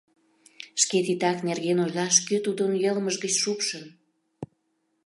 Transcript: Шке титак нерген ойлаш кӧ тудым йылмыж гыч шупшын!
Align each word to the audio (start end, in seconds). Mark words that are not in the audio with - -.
Шке 0.81 0.97
титак 1.05 1.37
нерген 1.47 1.77
ойлаш 1.83 2.15
кӧ 2.27 2.35
тудым 2.45 2.71
йылмыж 2.83 3.15
гыч 3.23 3.33
шупшын! 3.41 3.85